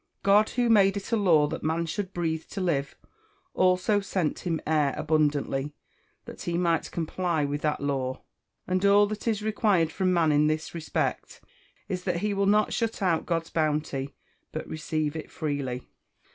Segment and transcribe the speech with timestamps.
[0.23, 2.95] God, who made it a law that man should breathe to live,
[3.53, 5.75] also sent him air abundantly,
[6.25, 8.23] that he might comply with that law.
[8.65, 11.39] And all that is required from man in this respect
[11.87, 14.15] is, that he will not shut out God's bounty,
[14.51, 15.87] but receive it freely.